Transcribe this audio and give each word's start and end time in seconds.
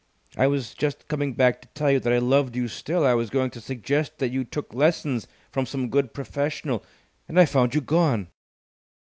"I 0.35 0.47
was 0.47 0.73
just 0.73 1.07
coming 1.07 1.33
back 1.35 1.61
to 1.61 1.67
tell 1.75 1.91
you 1.91 1.99
that 1.99 2.11
I 2.11 2.17
loved 2.17 2.55
you 2.55 2.67
still. 2.67 3.05
I 3.05 3.13
was 3.13 3.29
going 3.29 3.51
to 3.51 3.61
suggest 3.61 4.17
that 4.17 4.31
you 4.31 4.43
took 4.43 4.73
lessons 4.73 5.27
from 5.51 5.67
some 5.67 5.89
good 5.91 6.11
professional. 6.11 6.83
And 7.27 7.39
I 7.39 7.45
found 7.45 7.75
you 7.75 7.81
gone!" 7.81 8.29